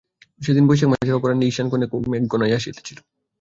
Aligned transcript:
সেদিন 0.41 0.63
বৈশাখ 0.67 0.89
মাসের 0.91 1.17
অপরাহ্নে 1.17 1.45
ঈশান 1.47 1.67
কোণে 1.71 1.85
মেঘ 2.11 2.23
ঘনাইয়া 2.33 2.57
আসিতেছিল। 2.59 2.97